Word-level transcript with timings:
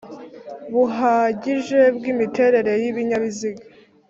buhagije 0.73 1.79
bw 1.95 2.03
imiterere 2.11 2.73
y 2.81 2.85
ibinyabiziga 2.91 3.63